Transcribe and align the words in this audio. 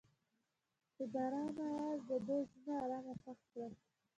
د 0.95 0.97
باران 1.13 1.47
اواز 1.65 1.99
د 2.09 2.11
دوی 2.27 2.41
زړونه 2.51 2.73
ارامه 2.83 3.11
او 3.13 3.17
خوښ 3.21 3.39
کړل. 3.51 3.73